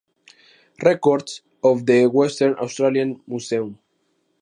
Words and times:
Records 0.81 1.43
of 1.63 1.85
the 1.85 2.07
Western 2.07 2.55
Australian 2.55 3.21
Museum. 3.27 3.77